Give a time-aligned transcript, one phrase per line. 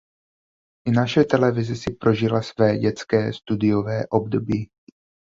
[0.87, 4.69] I naše televize si prožila své „dětské“ studiové období.